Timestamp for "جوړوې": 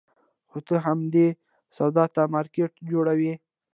2.91-3.33